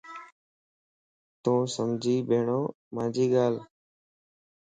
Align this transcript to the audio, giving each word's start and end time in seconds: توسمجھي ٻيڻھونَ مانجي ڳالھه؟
توسمجھي 1.43 2.15
ٻيڻھونَ 2.27 2.65
مانجي 2.95 3.25
ڳالھه؟ 3.33 3.61